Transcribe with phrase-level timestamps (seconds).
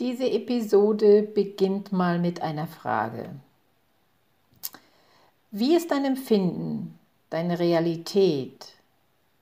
[0.00, 3.30] Diese Episode beginnt mal mit einer Frage.
[5.52, 6.98] Wie ist dein Empfinden,
[7.30, 8.72] deine Realität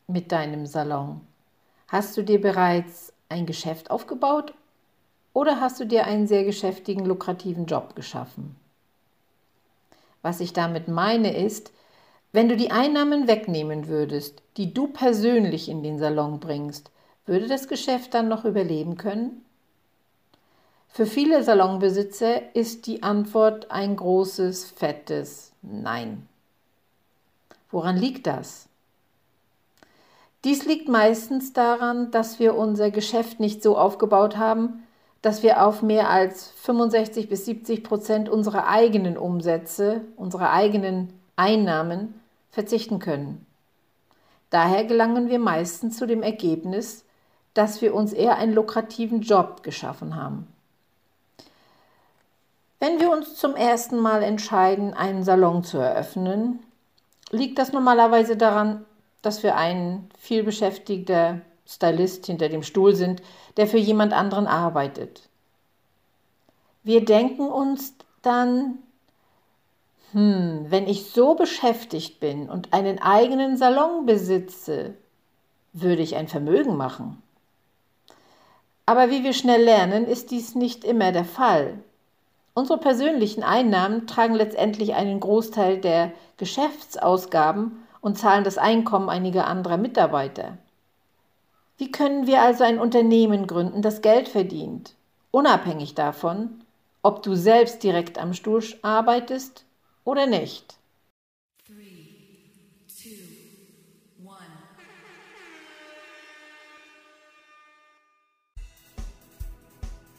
[0.08, 1.22] mit deinem Salon?
[1.88, 4.52] Hast du dir bereits ein Geschäft aufgebaut
[5.32, 8.54] oder hast du dir einen sehr geschäftigen, lukrativen Job geschaffen?
[10.20, 11.72] Was ich damit meine ist,
[12.32, 16.90] wenn du die Einnahmen wegnehmen würdest, die du persönlich in den Salon bringst,
[17.24, 19.46] würde das Geschäft dann noch überleben können?
[20.94, 26.28] Für viele Salonbesitzer ist die Antwort ein großes, fettes Nein.
[27.70, 28.68] Woran liegt das?
[30.44, 34.82] Dies liegt meistens daran, dass wir unser Geschäft nicht so aufgebaut haben,
[35.22, 42.20] dass wir auf mehr als 65 bis 70 Prozent unserer eigenen Umsätze, unserer eigenen Einnahmen
[42.50, 43.46] verzichten können.
[44.50, 47.06] Daher gelangen wir meistens zu dem Ergebnis,
[47.54, 50.51] dass wir uns eher einen lukrativen Job geschaffen haben.
[52.82, 56.64] Wenn wir uns zum ersten Mal entscheiden, einen Salon zu eröffnen,
[57.30, 58.84] liegt das normalerweise daran,
[59.22, 63.22] dass wir ein vielbeschäftigter Stylist hinter dem Stuhl sind,
[63.56, 65.28] der für jemand anderen arbeitet.
[66.82, 68.78] Wir denken uns dann,
[70.10, 74.94] hm, wenn ich so beschäftigt bin und einen eigenen Salon besitze,
[75.72, 77.22] würde ich ein Vermögen machen.
[78.86, 81.78] Aber wie wir schnell lernen, ist dies nicht immer der Fall.
[82.54, 89.78] Unsere persönlichen Einnahmen tragen letztendlich einen Großteil der Geschäftsausgaben und zahlen das Einkommen einiger anderer
[89.78, 90.58] Mitarbeiter.
[91.78, 94.94] Wie können wir also ein Unternehmen gründen, das Geld verdient,
[95.30, 96.62] unabhängig davon,
[97.02, 99.64] ob du selbst direkt am Stuhl arbeitest
[100.04, 100.76] oder nicht?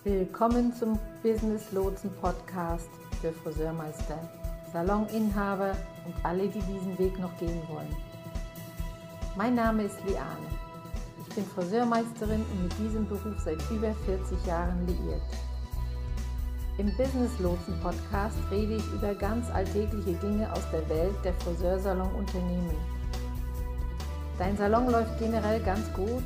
[0.05, 2.89] Willkommen zum Business Lotsen Podcast
[3.21, 4.19] für Friseurmeister,
[4.73, 7.95] Saloninhaber und alle, die diesen Weg noch gehen wollen.
[9.37, 10.45] Mein Name ist Liane.
[11.21, 15.21] Ich bin Friseurmeisterin und mit diesem Beruf seit über 40 Jahren liiert.
[16.77, 22.75] Im Business Lotsen Podcast rede ich über ganz alltägliche Dinge aus der Welt der Friseursalon-Unternehmen.
[24.37, 26.25] Dein Salon läuft generell ganz gut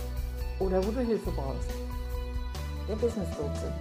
[0.61, 1.69] oder wo du Hilfe brauchst.
[2.87, 3.71] Der Business Lotse.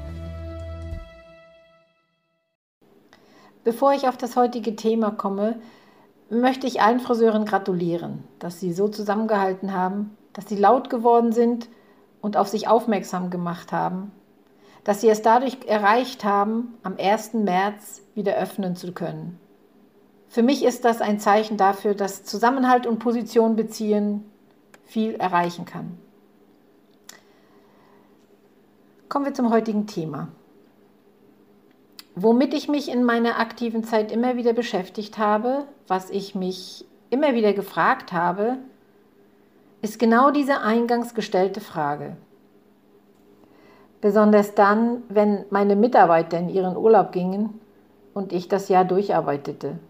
[3.63, 5.61] Bevor ich auf das heutige Thema komme,
[6.31, 11.69] möchte ich allen Friseuren gratulieren, dass sie so zusammengehalten haben, dass sie laut geworden sind
[12.23, 14.13] und auf sich aufmerksam gemacht haben,
[14.85, 17.35] dass sie es dadurch erreicht haben, am 1.
[17.35, 19.39] März wieder öffnen zu können.
[20.29, 24.25] Für mich ist das ein Zeichen dafür, dass Zusammenhalt und Position beziehen
[24.87, 25.99] viel erreichen kann.
[29.11, 30.29] Kommen wir zum heutigen Thema.
[32.15, 37.35] Womit ich mich in meiner aktiven Zeit immer wieder beschäftigt habe, was ich mich immer
[37.35, 38.59] wieder gefragt habe,
[39.83, 42.19] ist genau diese eingangs gestellte Frage.
[44.01, 47.59] Besonders dann, wenn meine Mitarbeiter in ihren Urlaub gingen
[48.15, 49.81] und ich das Jahr durcharbeitete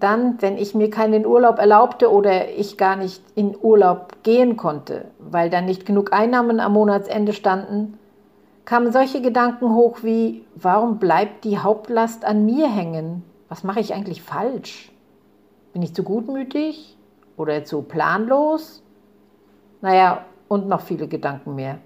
[0.00, 5.06] dann, wenn ich mir keinen Urlaub erlaubte oder ich gar nicht in Urlaub gehen konnte,
[5.18, 7.98] weil dann nicht genug Einnahmen am Monatsende standen,
[8.64, 13.22] kamen solche Gedanken hoch wie, warum bleibt die Hauptlast an mir hängen?
[13.48, 14.90] Was mache ich eigentlich falsch?
[15.72, 16.96] Bin ich zu gutmütig
[17.36, 18.82] oder zu planlos?
[19.80, 21.78] Naja, und noch viele Gedanken mehr.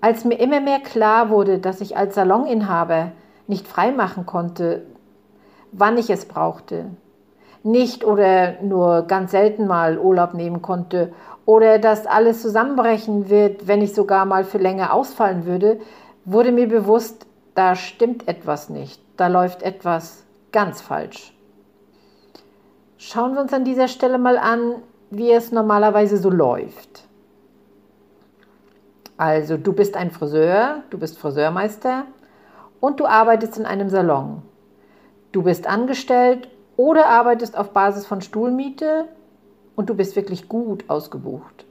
[0.00, 3.12] Als mir immer mehr klar wurde, dass ich als Saloninhaber
[3.48, 4.86] nicht freimachen konnte,
[5.76, 6.86] wann ich es brauchte.
[7.62, 11.12] Nicht oder nur ganz selten mal Urlaub nehmen konnte
[11.44, 15.80] oder dass alles zusammenbrechen wird, wenn ich sogar mal für länger ausfallen würde,
[16.24, 21.32] wurde mir bewusst, da stimmt etwas nicht, da läuft etwas ganz falsch.
[22.98, 24.76] Schauen wir uns an dieser Stelle mal an,
[25.10, 27.04] wie es normalerweise so läuft.
[29.16, 32.04] Also du bist ein Friseur, du bist Friseurmeister
[32.80, 34.42] und du arbeitest in einem Salon.
[35.36, 36.48] Du bist angestellt
[36.78, 39.04] oder arbeitest auf Basis von Stuhlmiete
[39.74, 41.66] und du bist wirklich gut ausgebucht.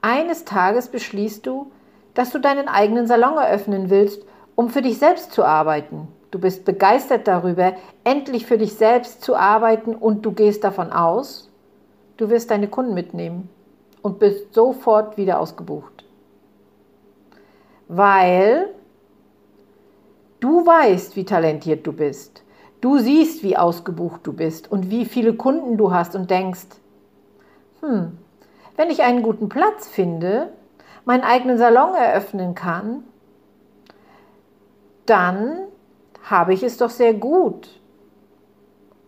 [0.00, 1.72] eines Tages beschließt du,
[2.14, 4.24] dass du deinen eigenen Salon eröffnen willst,
[4.54, 6.06] um für dich selbst zu arbeiten.
[6.30, 7.72] Du bist begeistert darüber,
[8.04, 11.50] endlich für dich selbst zu arbeiten und du gehst davon aus,
[12.16, 13.48] du wirst deine Kunden mitnehmen
[14.02, 16.04] und bist sofort wieder ausgebucht.
[17.88, 18.68] Weil
[20.54, 22.44] du weißt, wie talentiert du bist.
[22.80, 26.68] Du siehst, wie ausgebucht du bist und wie viele Kunden du hast und denkst,
[27.80, 28.16] hm,
[28.76, 30.52] wenn ich einen guten Platz finde,
[31.04, 33.02] meinen eigenen Salon eröffnen kann,
[35.06, 35.56] dann
[36.22, 37.68] habe ich es doch sehr gut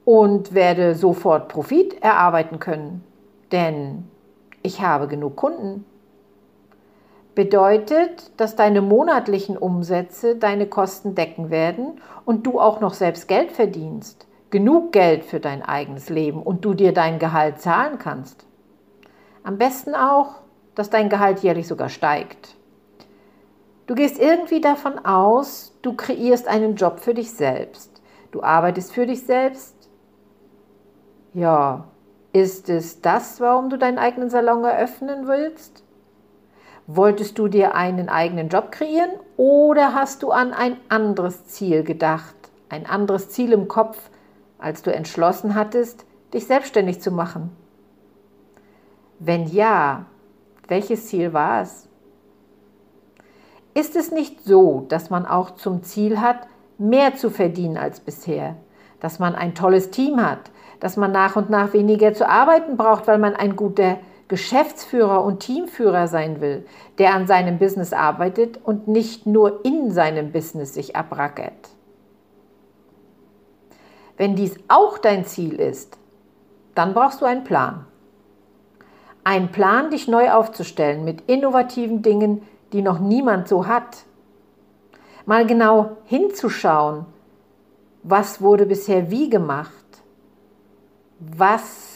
[0.04, 3.04] und werde sofort Profit erarbeiten können,
[3.52, 4.08] denn
[4.62, 5.84] ich habe genug Kunden.
[7.36, 13.52] Bedeutet, dass deine monatlichen Umsätze deine Kosten decken werden und du auch noch selbst Geld
[13.52, 14.26] verdienst.
[14.48, 18.46] Genug Geld für dein eigenes Leben und du dir dein Gehalt zahlen kannst.
[19.44, 20.36] Am besten auch,
[20.74, 22.56] dass dein Gehalt jährlich sogar steigt.
[23.86, 28.00] Du gehst irgendwie davon aus, du kreierst einen Job für dich selbst.
[28.30, 29.90] Du arbeitest für dich selbst.
[31.34, 31.84] Ja,
[32.32, 35.85] ist es das, warum du deinen eigenen Salon eröffnen willst?
[36.86, 42.34] Wolltest du dir einen eigenen Job kreieren oder hast du an ein anderes Ziel gedacht,
[42.68, 43.98] ein anderes Ziel im Kopf,
[44.58, 47.50] als du entschlossen hattest, dich selbstständig zu machen?
[49.18, 50.06] Wenn ja,
[50.68, 51.88] welches Ziel war es?
[53.74, 56.46] Ist es nicht so, dass man auch zum Ziel hat,
[56.78, 58.56] mehr zu verdienen als bisher?
[59.00, 60.50] Dass man ein tolles Team hat?
[60.80, 63.98] Dass man nach und nach weniger zu arbeiten braucht, weil man ein guter
[64.28, 66.66] Geschäftsführer und Teamführer sein will,
[66.98, 71.70] der an seinem Business arbeitet und nicht nur in seinem Business sich abrackert?
[74.16, 75.98] Wenn dies auch dein Ziel ist,
[76.74, 77.86] dann brauchst du einen Plan.
[79.24, 84.04] Ein Plan, dich neu aufzustellen mit innovativen Dingen, die noch niemand so hat.
[85.24, 87.06] Mal genau hinzuschauen,
[88.02, 89.72] was wurde bisher wie gemacht,
[91.18, 91.95] was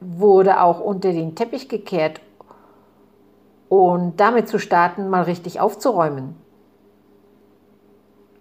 [0.00, 2.20] wurde auch unter den Teppich gekehrt
[3.68, 6.36] und damit zu starten, mal richtig aufzuräumen.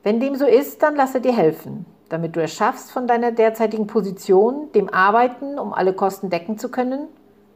[0.04, 3.88] Wenn dem so ist, dann lasse dir helfen, damit du es schaffst, von deiner derzeitigen
[3.88, 7.08] Position, dem Arbeiten, um alle Kosten decken zu können,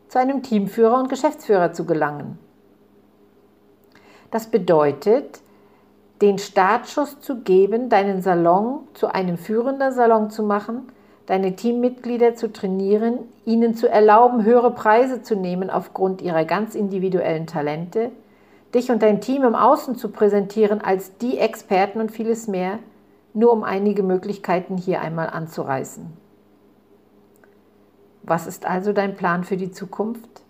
[0.10, 2.38] zu einem Teamführer und Geschäftsführer zu gelangen.
[4.32, 5.42] Das bedeutet,
[6.22, 10.92] den Startschuss zu geben, deinen Salon zu einem führenden Salon zu machen,
[11.26, 17.48] deine Teammitglieder zu trainieren, ihnen zu erlauben, höhere Preise zu nehmen aufgrund ihrer ganz individuellen
[17.48, 18.12] Talente,
[18.74, 22.80] dich und dein Team im Außen zu präsentieren als die Experten und vieles mehr,
[23.34, 26.06] nur um einige Möglichkeiten hier einmal anzureißen.
[28.24, 30.42] Was ist also dein Plan für die Zukunft?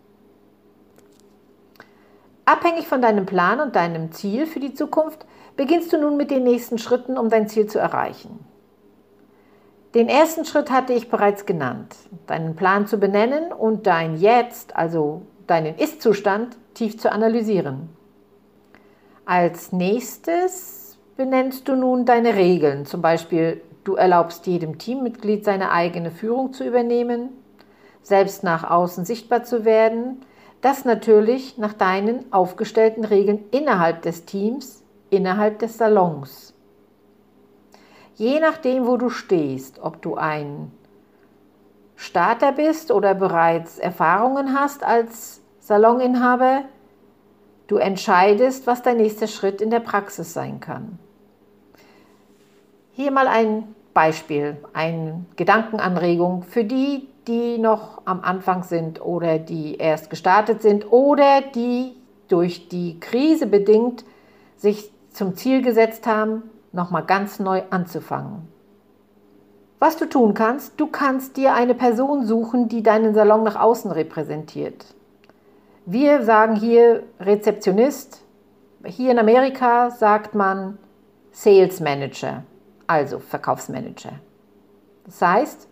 [2.46, 5.26] Abhängig von deinem Plan und deinem Ziel für die Zukunft
[5.56, 8.51] beginnst du nun mit den nächsten Schritten, um dein Ziel zu erreichen.
[9.94, 11.96] Den ersten Schritt hatte ich bereits genannt,
[12.26, 17.90] deinen Plan zu benennen und dein Jetzt, also deinen Ist-Zustand, tief zu analysieren.
[19.26, 26.12] Als nächstes benennst du nun deine Regeln, zum Beispiel du erlaubst jedem Teammitglied seine eigene
[26.12, 27.30] Führung zu übernehmen,
[28.02, 30.22] selbst nach außen sichtbar zu werden,
[30.62, 36.51] das natürlich nach deinen aufgestellten Regeln innerhalb des Teams, innerhalb des Salons.
[38.22, 40.72] Je nachdem, wo du stehst, ob du ein
[41.96, 46.66] Starter bist oder bereits Erfahrungen hast als Saloninhaber,
[47.66, 51.00] du entscheidest, was dein nächster Schritt in der Praxis sein kann.
[52.92, 59.78] Hier mal ein Beispiel, eine Gedankenanregung für die, die noch am Anfang sind oder die
[59.78, 61.96] erst gestartet sind oder die
[62.28, 64.06] durch die Krise bedingt
[64.58, 68.48] sich zum Ziel gesetzt haben, nochmal ganz neu anzufangen.
[69.80, 73.92] Was du tun kannst, du kannst dir eine Person suchen, die deinen Salon nach außen
[73.92, 74.86] repräsentiert.
[75.86, 78.22] Wir sagen hier Rezeptionist,
[78.86, 80.78] hier in Amerika sagt man
[81.32, 82.44] Sales Manager,
[82.88, 84.14] also Verkaufsmanager.
[85.06, 85.68] Das heißt,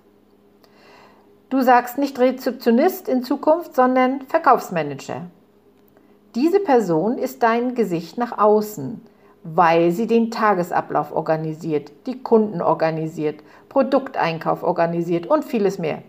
[1.49, 5.25] Du sagst nicht Rezeptionist in Zukunft, sondern Verkaufsmanager.
[6.35, 9.01] Diese Person ist dein Gesicht nach außen,
[9.43, 16.01] weil sie den Tagesablauf organisiert, die Kunden organisiert, Produkteinkauf organisiert und vieles mehr.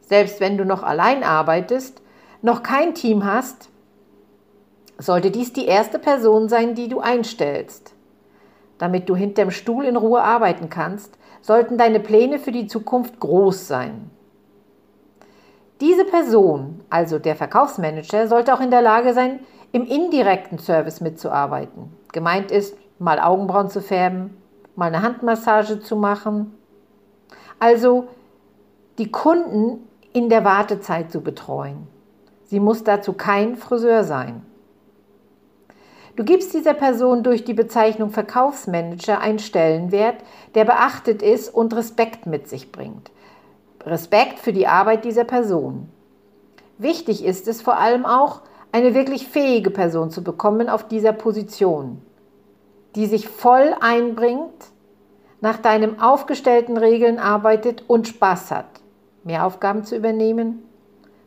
[0.00, 2.02] Selbst wenn du noch allein arbeitest,
[2.42, 3.68] noch kein Team hast,
[4.98, 7.94] sollte dies die erste Person sein, die du einstellst.
[8.78, 13.68] Damit du hinterm Stuhl in Ruhe arbeiten kannst, sollten deine Pläne für die Zukunft groß
[13.68, 14.10] sein.
[15.80, 19.40] Diese Person, also der Verkaufsmanager, sollte auch in der Lage sein,
[19.72, 21.92] im indirekten Service mitzuarbeiten.
[22.12, 24.36] Gemeint ist, mal Augenbrauen zu färben,
[24.76, 26.54] mal eine Handmassage zu machen.
[27.58, 28.08] Also
[28.98, 31.86] die Kunden in der Wartezeit zu betreuen.
[32.44, 34.42] Sie muss dazu kein Friseur sein.
[36.16, 40.16] Du gibst dieser Person durch die Bezeichnung Verkaufsmanager einen Stellenwert,
[40.56, 43.12] der beachtet ist und Respekt mit sich bringt.
[43.86, 45.88] Respekt für die Arbeit dieser Person.
[46.78, 48.40] Wichtig ist es vor allem auch,
[48.72, 52.02] eine wirklich fähige Person zu bekommen auf dieser Position,
[52.94, 54.72] die sich voll einbringt,
[55.40, 58.66] nach deinen aufgestellten Regeln arbeitet und Spaß hat,
[59.24, 60.62] mehr Aufgaben zu übernehmen,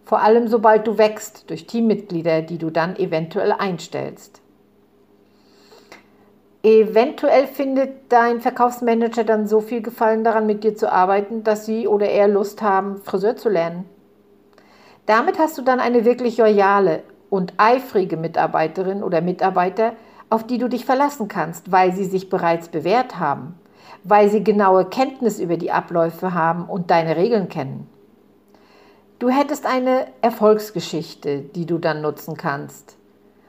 [0.04, 4.42] vor allem sobald du wächst durch Teammitglieder, die du dann eventuell einstellst.
[6.64, 11.88] Eventuell findet dein Verkaufsmanager dann so viel Gefallen daran, mit dir zu arbeiten, dass sie
[11.88, 13.86] oder er Lust haben, Friseur zu lernen.
[15.08, 17.02] Damit hast du dann eine wirklich loyale
[17.32, 19.94] und eifrige Mitarbeiterin oder Mitarbeiter,
[20.30, 23.56] auf die du dich verlassen kannst, weil sie sich bereits bewährt haben,
[24.04, 27.88] weil sie genaue Kenntnis über die Abläufe haben und deine Regeln kennen.
[29.18, 32.98] Du hättest eine Erfolgsgeschichte, die du dann nutzen kannst.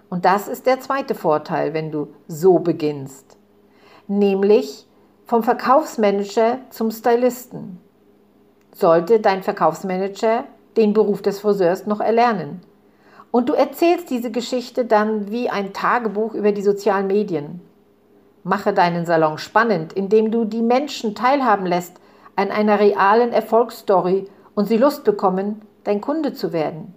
[0.08, 3.36] Und das ist der zweite Vorteil, wenn du so beginnst.
[4.06, 4.86] Nämlich
[5.26, 7.80] vom Verkaufsmanager zum Stylisten.
[8.74, 10.44] Sollte dein Verkaufsmanager
[10.76, 12.60] den Beruf des Friseurs noch erlernen.
[13.32, 17.60] Und du erzählst diese Geschichte dann wie ein Tagebuch über die sozialen Medien.
[18.44, 21.96] Mache deinen Salon spannend, indem du die Menschen teilhaben lässt
[22.36, 26.94] an einer realen Erfolgsstory und sie Lust bekommen, dein Kunde zu werden.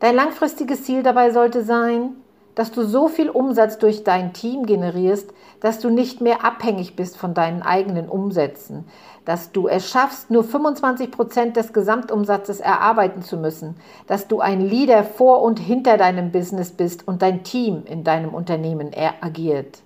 [0.00, 2.16] Dein langfristiges Ziel dabei sollte sein,
[2.56, 7.16] dass du so viel Umsatz durch dein Team generierst, dass du nicht mehr abhängig bist
[7.16, 8.88] von deinen eigenen Umsätzen,
[9.24, 14.60] dass du es schaffst, nur 25 Prozent des Gesamtumsatzes erarbeiten zu müssen, dass du ein
[14.60, 19.82] Leader vor und hinter deinem Business bist und dein Team in deinem Unternehmen agiert.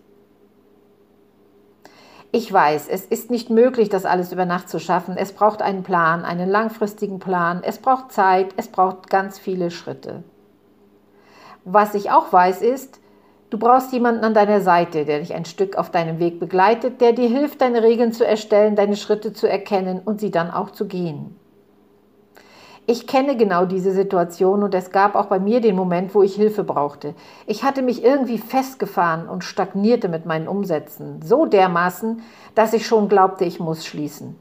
[2.33, 5.17] Ich weiß, es ist nicht möglich, das alles über Nacht zu schaffen.
[5.17, 7.62] Es braucht einen Plan, einen langfristigen Plan.
[7.65, 10.23] Es braucht Zeit, es braucht ganz viele Schritte.
[11.64, 13.00] Was ich auch weiß ist,
[13.50, 17.12] du brauchst jemanden an deiner Seite, der dich ein Stück auf deinem Weg begleitet, der
[17.12, 20.87] dir hilft, deine Regeln zu erstellen, deine Schritte zu erkennen und sie dann auch zu
[20.87, 21.37] gehen.
[22.87, 26.35] Ich kenne genau diese Situation und es gab auch bei mir den Moment, wo ich
[26.35, 27.14] Hilfe brauchte.
[27.47, 32.23] Ich hatte mich irgendwie festgefahren und stagnierte mit meinen Umsätzen, so dermaßen,
[32.57, 34.35] dass ich schon glaubte, ich muss schließen.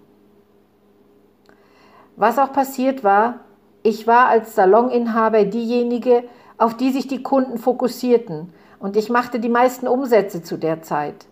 [2.15, 3.41] Was auch passiert war,
[3.83, 6.23] ich war als Saloninhaber diejenige,
[6.59, 11.25] auf die sich die Kunden fokussierten und ich machte die meisten Umsätze zu der Zeit.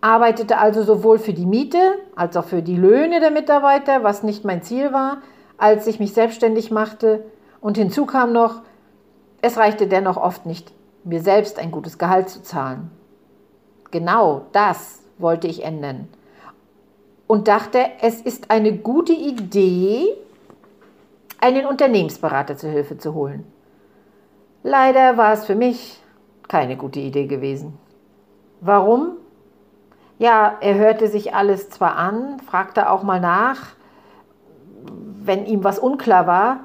[0.00, 4.44] Arbeitete also sowohl für die Miete als auch für die Löhne der Mitarbeiter, was nicht
[4.44, 5.18] mein Ziel war,
[5.58, 7.24] als ich mich selbstständig machte.
[7.60, 8.62] Und hinzu kam noch,
[9.42, 10.72] es reichte dennoch oft nicht,
[11.04, 12.90] mir selbst ein gutes Gehalt zu zahlen.
[13.90, 16.08] Genau das wollte ich ändern.
[17.26, 20.06] Und dachte, es ist eine gute Idee,
[21.40, 23.44] einen Unternehmensberater zur Hilfe zu holen.
[24.62, 26.00] Leider war es für mich
[26.48, 27.78] keine gute Idee gewesen.
[28.60, 29.12] Warum?
[30.18, 33.68] Ja, er hörte sich alles zwar an, fragte auch mal nach,
[35.22, 36.60] wenn ihm was unklar war,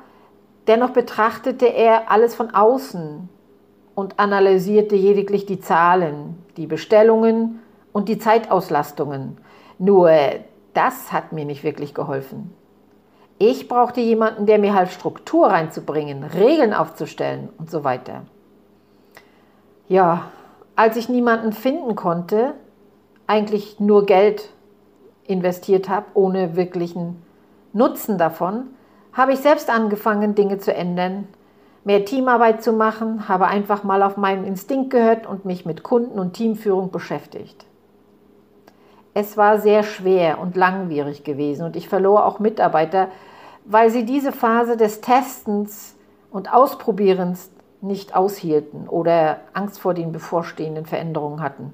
[0.67, 3.29] dennoch betrachtete er alles von außen
[3.95, 7.61] und analysierte lediglich die Zahlen, die Bestellungen
[7.93, 9.37] und die Zeitauslastungen.
[9.77, 10.11] Nur
[10.73, 12.53] das hat mir nicht wirklich geholfen.
[13.37, 18.21] Ich brauchte jemanden, der mir half, Struktur reinzubringen, Regeln aufzustellen und so weiter.
[19.87, 20.31] Ja,
[20.75, 22.53] als ich niemanden finden konnte,
[23.27, 24.49] eigentlich nur Geld
[25.27, 27.21] investiert habe, ohne wirklichen
[27.73, 28.67] Nutzen davon,
[29.11, 31.27] habe ich selbst angefangen, Dinge zu ändern,
[31.83, 36.19] mehr Teamarbeit zu machen, habe einfach mal auf meinen Instinkt gehört und mich mit Kunden
[36.19, 37.65] und Teamführung beschäftigt.
[39.17, 43.07] Es war sehr schwer und langwierig gewesen und ich verlor auch Mitarbeiter,
[43.63, 45.95] weil sie diese Phase des Testens
[46.31, 51.71] und Ausprobierens nicht aushielten oder Angst vor den bevorstehenden Veränderungen hatten.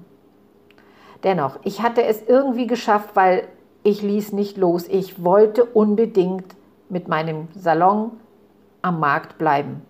[1.24, 3.48] Dennoch, ich hatte es irgendwie geschafft, weil
[3.82, 4.88] ich ließ nicht los.
[4.88, 6.56] Ich wollte unbedingt
[6.90, 8.12] mit meinem Salon
[8.84, 9.82] am Markt bleiben.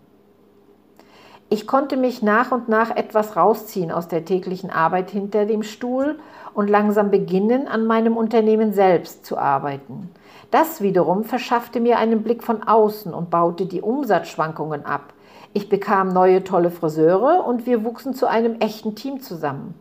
[1.50, 6.18] Ich konnte mich nach und nach etwas rausziehen aus der täglichen Arbeit hinter dem Stuhl
[6.54, 10.10] und langsam beginnen, an meinem Unternehmen selbst zu arbeiten.
[10.52, 15.14] Das wiederum verschaffte mir einen Blick von außen und baute die Umsatzschwankungen ab.
[15.54, 19.76] Ich bekam neue tolle Friseure und wir wuchsen zu einem echten Team zusammen.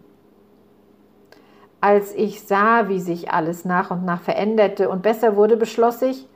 [1.81, 6.29] Als ich sah, wie sich alles nach und nach veränderte und besser wurde, beschloss ich,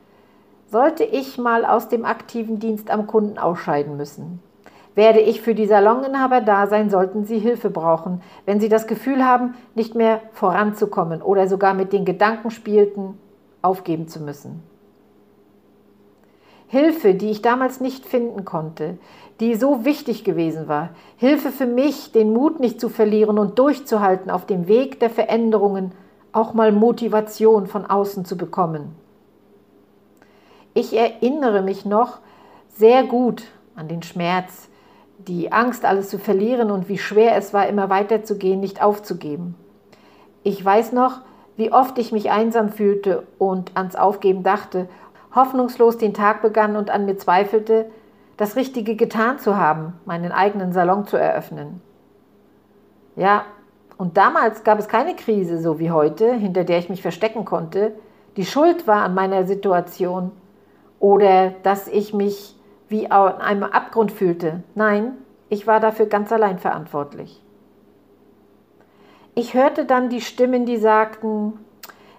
[0.67, 4.41] Sollte ich mal aus dem aktiven Dienst am Kunden ausscheiden müssen,
[4.95, 9.23] werde ich für die Saloninhaber da sein, sollten sie Hilfe brauchen, wenn sie das Gefühl
[9.25, 13.17] haben, nicht mehr voranzukommen oder sogar mit den Gedanken spielten,
[13.61, 14.63] aufgeben zu müssen.
[16.67, 18.97] Hilfe, die ich damals nicht finden konnte,
[19.39, 20.89] die so wichtig gewesen war.
[21.17, 25.91] Hilfe für mich, den Mut nicht zu verlieren und durchzuhalten auf dem Weg der Veränderungen,
[26.31, 28.95] auch mal Motivation von außen zu bekommen.
[30.73, 32.19] Ich erinnere mich noch
[32.69, 33.43] sehr gut
[33.75, 34.69] an den Schmerz,
[35.17, 39.55] die Angst, alles zu verlieren und wie schwer es war, immer weiterzugehen, nicht aufzugeben.
[40.43, 41.21] Ich weiß noch,
[41.57, 44.87] wie oft ich mich einsam fühlte und ans Aufgeben dachte,
[45.33, 47.87] hoffnungslos den Tag begann und an mir zweifelte,
[48.37, 51.81] das Richtige getan zu haben, meinen eigenen Salon zu eröffnen.
[53.15, 53.45] Ja,
[53.97, 57.93] und damals gab es keine Krise, so wie heute, hinter der ich mich verstecken konnte.
[58.35, 60.31] Die Schuld war an meiner Situation
[60.99, 62.55] oder dass ich mich
[62.89, 64.63] wie an einem Abgrund fühlte.
[64.75, 65.13] Nein,
[65.49, 67.41] ich war dafür ganz allein verantwortlich.
[69.33, 71.53] Ich hörte dann die Stimmen, die sagten,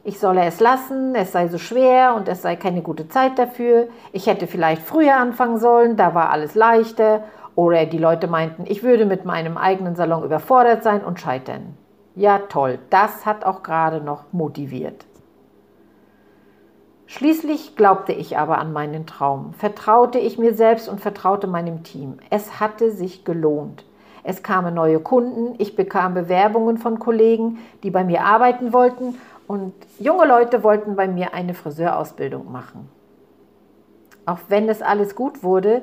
[0.05, 3.89] ich solle es lassen, es sei so schwer und es sei keine gute Zeit dafür.
[4.13, 7.25] Ich hätte vielleicht früher anfangen sollen, da war alles leichter.
[7.57, 11.77] Oder die Leute meinten, ich würde mit meinem eigenen Salon überfordert sein und scheitern.
[12.15, 15.07] Ja, toll, das hat auch gerade noch motiviert.
[17.17, 22.19] Schließlich glaubte ich aber an meinen Traum, vertraute ich mir selbst und vertraute meinem Team.
[22.29, 23.87] Es hatte sich gelohnt.
[24.23, 29.15] Es kamen neue Kunden, ich bekam Bewerbungen von Kollegen, die bei mir arbeiten wollten
[29.47, 32.87] und junge Leute wollten bei mir eine Friseurausbildung machen.
[34.27, 35.81] Auch wenn es alles gut wurde,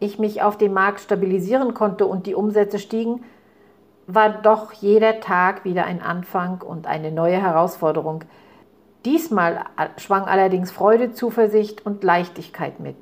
[0.00, 3.22] ich mich auf dem Markt stabilisieren konnte und die Umsätze stiegen,
[4.08, 8.24] war doch jeder Tag wieder ein Anfang und eine neue Herausforderung.
[9.04, 9.64] Diesmal
[9.96, 12.96] schwang allerdings Freude, Zuversicht und Leichtigkeit mit.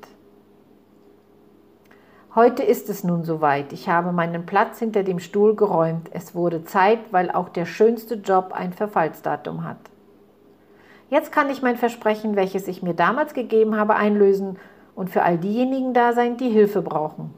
[2.33, 3.73] Heute ist es nun soweit.
[3.73, 6.09] Ich habe meinen Platz hinter dem Stuhl geräumt.
[6.13, 9.77] Es wurde Zeit, weil auch der schönste Job ein Verfallsdatum hat.
[11.09, 14.57] Jetzt kann ich mein Versprechen, welches ich mir damals gegeben habe, einlösen
[14.95, 17.33] und für all diejenigen da sein, die Hilfe brauchen.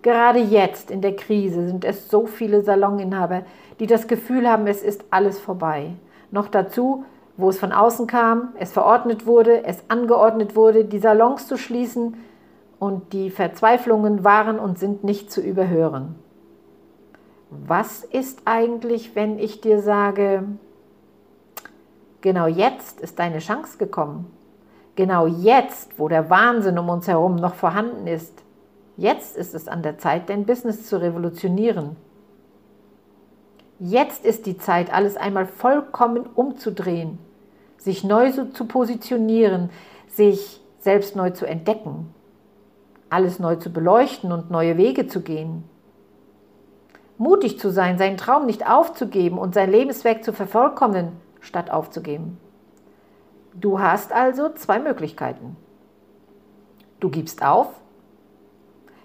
[0.00, 3.42] Gerade jetzt in der Krise sind es so viele Saloninhaber,
[3.78, 5.90] die das Gefühl haben, es ist alles vorbei.
[6.30, 7.04] Noch dazu,
[7.36, 12.16] wo es von außen kam, es verordnet wurde, es angeordnet wurde, die Salons zu schließen
[12.78, 16.14] und die Verzweiflungen waren und sind nicht zu überhören.
[17.50, 20.44] Was ist eigentlich, wenn ich dir sage,
[22.22, 24.32] Genau jetzt ist deine Chance gekommen.
[24.94, 28.42] Genau jetzt, wo der Wahnsinn um uns herum noch vorhanden ist.
[28.96, 31.96] Jetzt ist es an der Zeit, dein Business zu revolutionieren.
[33.84, 37.18] Jetzt ist die Zeit, alles einmal vollkommen umzudrehen,
[37.78, 39.70] sich neu zu positionieren,
[40.06, 42.14] sich selbst neu zu entdecken,
[43.10, 45.64] alles neu zu beleuchten und neue Wege zu gehen.
[47.18, 51.08] Mutig zu sein, seinen Traum nicht aufzugeben und sein Lebenswerk zu vervollkommnen,
[51.40, 52.38] statt aufzugeben.
[53.52, 55.56] Du hast also zwei Möglichkeiten.
[57.00, 57.66] Du gibst auf,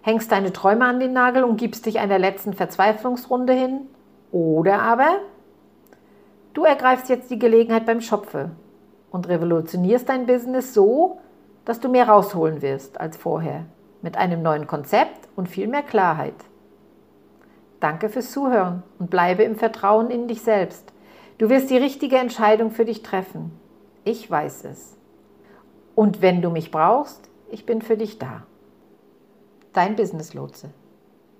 [0.03, 3.87] hängst deine Träume an den Nagel und gibst dich einer letzten Verzweiflungsrunde hin,
[4.31, 5.19] oder aber
[6.53, 8.51] du ergreifst jetzt die Gelegenheit beim Schopfe
[9.11, 11.19] und revolutionierst dein Business so,
[11.65, 13.65] dass du mehr rausholen wirst als vorher,
[14.01, 16.35] mit einem neuen Konzept und viel mehr Klarheit.
[17.79, 20.93] Danke fürs Zuhören und bleibe im Vertrauen in dich selbst.
[21.37, 23.51] Du wirst die richtige Entscheidung für dich treffen.
[24.03, 24.97] Ich weiß es.
[25.93, 28.43] Und wenn du mich brauchst, ich bin für dich da.
[29.73, 30.69] Dein Business Lotse.